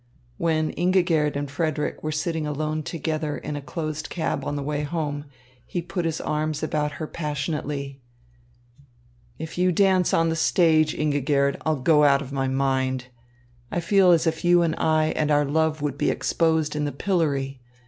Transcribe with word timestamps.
When 0.37 0.71
Ingigerd 0.71 1.35
and 1.35 1.47
Frederick 1.51 2.01
were 2.01 2.11
sitting 2.11 2.47
alone 2.47 2.81
together 2.81 3.37
in 3.37 3.55
a 3.55 3.61
closed 3.61 4.09
cab 4.09 4.43
on 4.43 4.55
the 4.55 4.63
way 4.63 4.81
home, 4.81 5.25
he 5.63 5.79
put 5.83 6.05
his 6.05 6.19
arms 6.19 6.63
about 6.63 6.93
her 6.93 7.05
passionately. 7.05 8.01
"If 9.37 9.59
you 9.59 9.71
dance 9.71 10.11
on 10.11 10.29
the 10.29 10.35
stage, 10.35 10.95
Ingigerd, 10.95 11.57
I'll 11.67 11.75
go 11.79 12.03
out 12.03 12.23
of 12.23 12.31
my 12.31 12.47
mind. 12.47 13.09
I 13.71 13.79
feel 13.79 14.09
as 14.09 14.25
if 14.25 14.43
you 14.43 14.63
and 14.63 14.73
I 14.77 15.13
and 15.15 15.29
our 15.29 15.45
love 15.45 15.83
would 15.83 15.99
be 15.99 16.09
exposed 16.09 16.75
in 16.75 16.85
the 16.85 16.91
pillory. 16.91 17.61